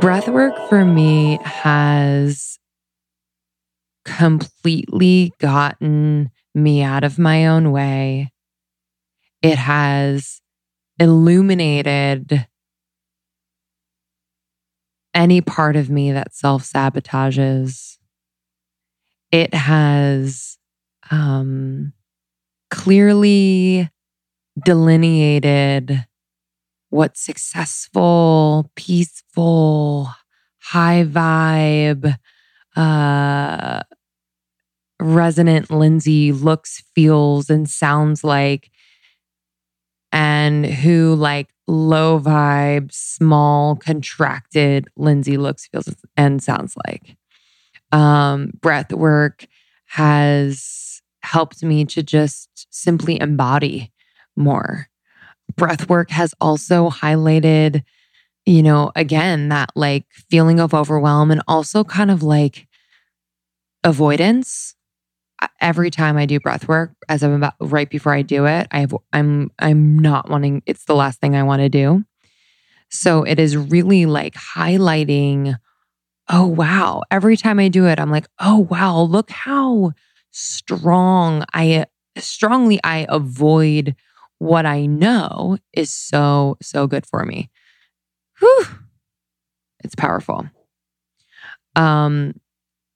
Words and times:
Breathwork 0.00 0.68
for 0.70 0.84
me 0.84 1.38
has 1.44 2.58
completely 4.06 5.32
gotten 5.38 6.30
me 6.54 6.82
out 6.82 7.04
of 7.04 7.18
my 7.18 7.46
own 7.46 7.70
way. 7.70 8.32
It 9.42 9.58
has 9.58 10.40
illuminated 10.98 12.46
any 15.12 15.40
part 15.42 15.76
of 15.76 15.90
me 15.90 16.12
that 16.12 16.34
self 16.34 16.62
sabotages. 16.64 17.98
It 19.30 19.52
has 19.52 20.56
um, 21.10 21.92
clearly 22.70 23.90
delineated 24.64 26.06
what 26.90 27.16
successful, 27.16 28.70
peaceful, 28.74 30.10
high 30.60 31.04
vibe, 31.04 32.16
uh, 32.76 33.80
resonant 35.00 35.70
Lindsey 35.70 36.32
looks, 36.32 36.82
feels, 36.94 37.48
and 37.48 37.68
sounds 37.68 38.22
like, 38.22 38.70
and 40.12 40.66
who 40.66 41.14
like 41.14 41.48
low 41.66 42.20
vibe, 42.20 42.92
small, 42.92 43.76
contracted 43.76 44.88
Lindsey 44.96 45.36
looks, 45.36 45.68
feels, 45.68 45.94
and 46.16 46.42
sounds 46.42 46.74
like. 46.86 47.16
Um, 47.92 48.50
breath 48.60 48.92
work 48.92 49.46
has 49.86 51.00
helped 51.22 51.62
me 51.62 51.84
to 51.84 52.02
just 52.02 52.66
simply 52.70 53.20
embody 53.20 53.92
more. 54.36 54.88
Breath 55.60 55.90
work 55.90 56.10
has 56.10 56.34
also 56.40 56.88
highlighted, 56.88 57.84
you 58.46 58.62
know, 58.62 58.92
again, 58.96 59.50
that 59.50 59.70
like 59.76 60.06
feeling 60.30 60.58
of 60.58 60.72
overwhelm 60.72 61.30
and 61.30 61.42
also 61.46 61.84
kind 61.84 62.10
of 62.10 62.22
like 62.22 62.66
avoidance 63.84 64.74
every 65.60 65.90
time 65.90 66.16
I 66.16 66.26
do 66.26 66.40
breath 66.40 66.66
work, 66.66 66.92
as 67.08 67.22
I'm 67.22 67.32
about 67.34 67.54
right 67.60 67.88
before 67.88 68.14
I 68.14 68.22
do 68.22 68.46
it, 68.46 68.68
I 68.70 68.80
have 68.80 68.94
I'm 69.12 69.50
I'm 69.58 69.98
not 69.98 70.30
wanting 70.30 70.62
it's 70.64 70.86
the 70.86 70.94
last 70.94 71.20
thing 71.20 71.36
I 71.36 71.42
want 71.42 71.60
to 71.60 71.68
do. 71.68 72.04
So 72.88 73.22
it 73.22 73.38
is 73.38 73.56
really 73.56 74.06
like 74.06 74.34
highlighting, 74.34 75.58
oh 76.30 76.46
wow. 76.46 77.02
Every 77.10 77.36
time 77.36 77.58
I 77.58 77.68
do 77.68 77.86
it, 77.86 78.00
I'm 78.00 78.10
like, 78.10 78.26
oh 78.38 78.66
wow, 78.70 79.02
look 79.02 79.30
how 79.30 79.92
strong 80.30 81.44
I 81.52 81.86
strongly 82.16 82.80
I 82.82 83.06
avoid 83.10 83.94
what 84.40 84.66
I 84.66 84.86
know 84.86 85.58
is 85.72 85.92
so, 85.92 86.56
so 86.60 86.86
good 86.86 87.06
for 87.06 87.24
me. 87.24 87.50
Whew. 88.40 88.66
It's 89.84 89.94
powerful. 89.94 90.48
Um, 91.76 92.40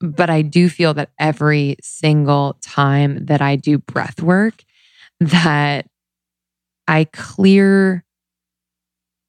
but 0.00 0.30
I 0.30 0.42
do 0.42 0.68
feel 0.68 0.94
that 0.94 1.10
every 1.18 1.76
single 1.82 2.58
time 2.62 3.24
that 3.26 3.40
I 3.40 3.56
do 3.56 3.78
breath 3.78 4.22
work, 4.22 4.62
that 5.18 5.86
I 6.86 7.04
clear 7.04 8.04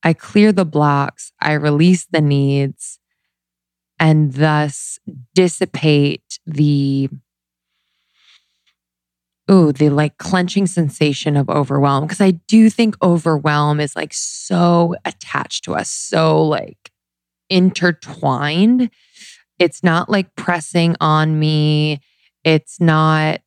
I 0.04 0.14
clear 0.14 0.52
the 0.52 0.66
blocks, 0.66 1.32
I 1.39 1.54
release 1.54 2.08
the 2.12 2.22
needs, 2.22 2.98
and 4.00 4.34
thus 4.34 4.98
dissipate 5.36 6.39
the 6.48 7.08
ooh, 9.52 9.71
the 9.71 9.89
like 9.89 10.17
clenching 10.17 10.67
sensation 10.67 11.35
of 11.35 11.49
overwhelm. 11.49 12.07
Cause 12.07 12.21
I 12.21 12.31
do 12.31 12.69
think 12.69 12.95
overwhelm 13.02 13.80
is 13.80 13.95
like 13.95 14.13
so 14.13 14.95
attached 15.05 15.63
to 15.66 15.75
us, 15.75 15.89
so 15.89 16.41
like 16.41 16.91
intertwined 17.49 18.89
it's 19.61 19.83
not 19.83 20.09
like 20.09 20.33
pressing 20.36 20.95
on 20.99 21.37
me. 21.37 21.99
It's 22.43 22.81
not 22.81 23.42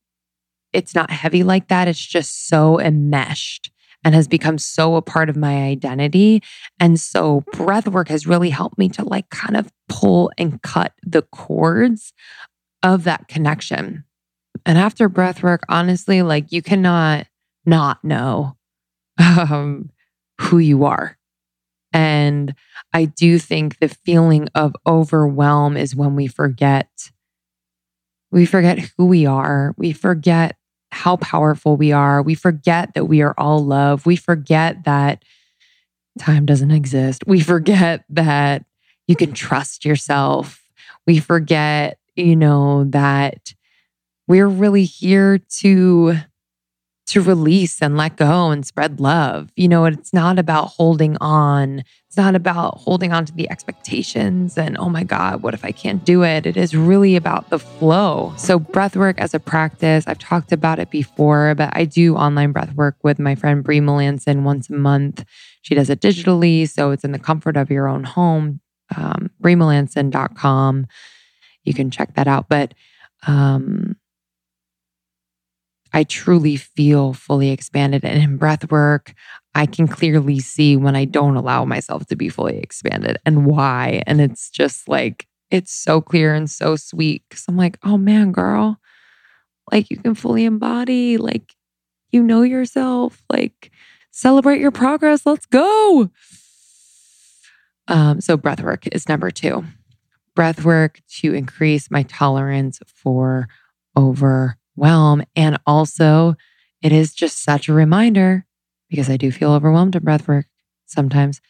it's 0.73 0.95
not 0.95 1.11
heavy 1.11 1.43
like 1.43 1.69
that. 1.69 1.89
It's 1.89 2.05
just 2.05 2.49
so 2.49 2.81
enmeshed 2.81 3.71
and 4.05 4.15
has 4.15 4.29
become 4.29 4.59
so 4.59 4.95
a 4.95 5.03
part 5.03 5.29
of 5.29 5.37
my 5.37 5.65
identity. 5.65 6.43
And 6.79 7.01
so 7.01 7.43
breath 7.53 7.89
work 7.89 8.09
has 8.09 8.29
really 8.29 8.51
helped 8.51 8.79
me 8.79 8.89
to 8.91 9.05
like 9.05 9.29
kind 9.31 9.57
of 9.57 9.73
pull 9.89 10.31
and 10.39 10.63
cut 10.63 10.93
the 11.03 11.23
cords 11.23 12.13
of 12.83 13.05
that 13.05 13.27
connection. 13.27 14.04
And 14.67 14.79
after 14.79 15.09
breath 15.09 15.43
work, 15.43 15.65
honestly, 15.69 16.23
like 16.23 16.53
you 16.53 16.63
cannot 16.63 17.27
not 17.67 18.03
know 18.05 18.57
um, 19.19 19.91
who 20.41 20.59
you 20.59 20.85
are. 20.85 21.17
And 21.93 22.55
I 22.93 23.05
do 23.05 23.39
think 23.39 23.79
the 23.79 23.89
feeling 23.89 24.49
of 24.55 24.75
overwhelm 24.87 25.77
is 25.77 25.95
when 25.95 26.17
we 26.17 26.27
forget. 26.27 26.89
We 28.31 28.47
forget 28.47 28.79
who 28.97 29.07
we 29.07 29.27
are. 29.27 29.75
We 29.77 29.93
forget 29.93 30.57
how 30.91 31.17
powerful 31.17 31.77
we 31.77 31.93
are. 31.93 32.23
We 32.23 32.35
forget 32.35 32.95
that 32.95 33.07
we 33.07 33.23
are 33.23 33.35
all 33.39 33.65
love. 33.65 34.07
We 34.07 34.17
forget 34.17 34.85
that 34.85 35.25
time 36.19 36.47
doesn't 36.47 36.71
exist. 36.71 37.25
We 37.27 37.41
forget 37.41 38.05
that 38.11 38.65
you 39.07 39.17
can 39.17 39.33
trust 39.33 39.85
yourself. 39.85 40.63
We 41.07 41.19
forget, 41.21 41.99
you 42.17 42.37
know, 42.37 42.85
that 42.85 43.55
we're 44.27 44.49
really 44.49 44.85
here 44.85 45.39
to 45.61 46.17
to 47.07 47.21
release 47.21 47.83
and 47.83 47.97
let 47.97 48.17
go 48.17 48.51
and 48.51 48.67
spread 48.67 48.99
love. 48.99 49.51
You 49.57 49.69
know, 49.69 49.85
it's 49.85 50.13
not 50.13 50.39
about 50.39 50.69
holding 50.69 51.17
on. 51.21 51.85
It's 52.09 52.17
not 52.17 52.35
about 52.35 52.79
holding 52.79 53.13
on 53.13 53.27
to 53.27 53.33
the 53.33 53.51
expectations 53.51 54.57
and, 54.57 54.79
oh 54.79 54.89
my 54.89 55.05
God, 55.05 55.43
what 55.43 55.53
if 55.53 55.65
I 55.65 55.73
can't 55.73 56.05
do 56.05 56.25
it? 56.25 56.47
It 56.47 56.57
is 56.57 56.75
really 56.75 57.15
about 57.17 57.51
the 57.51 57.59
flow. 57.59 58.33
So, 58.37 58.59
breathwork 58.59 59.19
as 59.19 59.35
a 59.35 59.41
practice, 59.41 60.05
I've 60.07 60.19
talked 60.19 60.53
about 60.53 60.79
it 60.79 60.91
before, 60.91 61.55
but 61.55 61.71
I 61.77 61.85
do 61.85 62.17
online 62.17 62.55
breathwork 62.55 62.95
with 63.03 63.19
my 63.19 63.35
friend 63.35 63.63
Brie 63.63 63.81
Melanson 63.81 64.43
once 64.43 64.71
a 64.71 64.75
month. 64.75 65.25
She 65.63 65.75
does 65.75 65.91
it 65.91 66.01
digitally. 66.01 66.69
So, 66.69 66.91
it's 66.93 67.05
in 67.05 67.13
the 67.13 67.19
comfort 67.19 67.57
of 67.57 67.71
your 67.71 67.89
own 67.89 68.05
home. 68.05 68.61
Um, 68.97 69.31
BrieMelanson.com. 69.43 70.87
You 71.65 71.75
can 71.75 71.91
check 71.91 72.15
that 72.15 72.29
out. 72.29 72.49
But, 72.49 72.75
um, 73.27 73.94
I 75.95 76.03
truly 76.03 76.57
feel 76.57 77.13
fully 77.13 77.51
expanded. 77.51 78.05
And 78.05 78.21
in 78.21 78.37
breath 78.37 78.69
work, 78.71 79.15
I 79.55 79.65
can 79.65 79.87
clearly 79.87 80.41
see 80.41 80.77
when 80.77 80.97
I 80.97 81.05
don't 81.05 81.37
allow 81.37 81.65
myself 81.65 82.07
to 82.07 82.17
be 82.17 82.29
fully 82.29 82.59
expanded 82.59 83.17
and 83.25 83.47
why. 83.47 84.03
And 84.05 84.21
it's 84.21 84.51
just 84.51 84.89
like, 84.89 85.29
it's 85.53 85.73
so 85.73 86.01
clear 86.01 86.35
and 86.35 86.51
so 86.51 86.75
sweet. 86.75 87.23
Cause 87.31 87.45
I'm 87.47 87.57
like, 87.57 87.79
oh 87.85 87.97
man, 87.97 88.33
girl, 88.33 88.81
like 89.71 89.89
you 89.89 89.97
can 89.97 90.17
fully 90.17 90.45
embody, 90.45 91.17
like 91.17 91.55
you 92.11 92.25
know 92.25 92.43
yourself, 92.43 93.23
like 93.31 93.71
celebrate 94.11 94.61
your 94.61 94.73
progress. 94.73 95.25
Let's 95.25 95.47
go. 95.47 96.11
Um, 97.87 98.21
so 98.21 98.37
breath 98.37 98.63
work 98.63 98.89
is 98.89 99.09
number 99.09 99.31
two. 99.31 99.65
Breath 100.35 100.65
work 100.65 101.01
to 101.21 101.35
increase 101.35 101.89
my 101.89 102.03
tolerance 102.03 102.81
for 102.87 103.47
over 103.95 104.57
overwhelm. 104.77 105.23
And 105.37 105.59
also, 105.67 106.35
it 106.83 106.93
is 106.93 107.15
just 107.15 107.43
such 107.43 107.69
a 107.69 107.73
reminder 107.73 108.47
because 108.91 109.09
I 109.11 109.17
do 109.17 109.31
feel 109.33 109.53
overwhelmed 109.53 109.97
in 109.97 110.03
breathwork 110.03 110.45
sometimes 110.87 111.41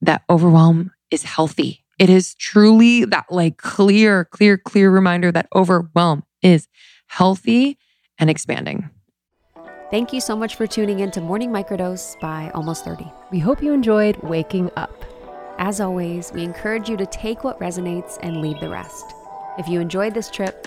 that 0.00 0.22
overwhelm 0.28 0.92
is 1.10 1.22
healthy. 1.22 1.84
It 1.98 2.10
is 2.10 2.34
truly 2.34 3.04
that 3.04 3.26
like 3.30 3.58
clear, 3.58 4.24
clear, 4.24 4.58
clear 4.58 4.90
reminder 4.90 5.30
that 5.32 5.46
overwhelm 5.54 6.24
is 6.42 6.66
healthy 7.06 7.78
and 8.18 8.28
expanding. 8.28 8.90
Thank 9.90 10.12
you 10.12 10.20
so 10.20 10.34
much 10.34 10.56
for 10.56 10.66
tuning 10.66 11.00
in 11.00 11.10
to 11.12 11.20
Morning 11.20 11.50
Microdose 11.50 12.18
by 12.20 12.50
Almost 12.52 12.84
30. 12.84 13.06
We 13.30 13.38
hope 13.38 13.62
you 13.62 13.72
enjoyed 13.72 14.16
waking 14.24 14.70
up. 14.76 15.04
As 15.58 15.80
always, 15.80 16.32
we 16.32 16.42
encourage 16.42 16.88
you 16.88 16.96
to 16.96 17.06
take 17.06 17.44
what 17.44 17.60
resonates 17.60 18.18
and 18.22 18.40
leave 18.40 18.58
the 18.58 18.68
rest. 18.68 19.04
If 19.56 19.68
you 19.68 19.78
enjoyed 19.78 20.14
this 20.14 20.30
trip, 20.30 20.66